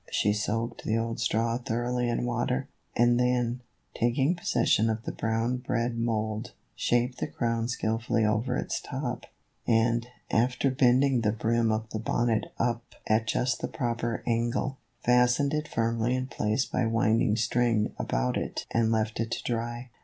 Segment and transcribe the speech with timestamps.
[0.09, 2.67] She soaked the old straw thoroughly in water,
[2.97, 3.61] and then,
[3.93, 9.27] taking possession of the brown bread mould, shaped the crown skilfully over its top,
[9.67, 15.53] and, after bending the brim of the bonnet up at just the proper angle, fastened
[15.53, 19.91] it firmly in place by winding string about it and left it to dry.